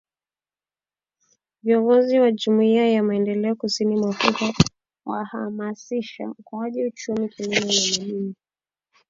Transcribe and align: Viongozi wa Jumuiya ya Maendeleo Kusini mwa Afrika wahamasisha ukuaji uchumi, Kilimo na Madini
Viongozi 1.63 2.19
wa 2.19 2.31
Jumuiya 2.31 2.87
ya 2.91 3.03
Maendeleo 3.03 3.55
Kusini 3.55 3.95
mwa 3.95 4.09
Afrika 4.09 4.53
wahamasisha 5.05 6.29
ukuaji 6.39 6.85
uchumi, 6.85 7.29
Kilimo 7.29 7.55
na 7.59 7.65
Madini 7.65 8.35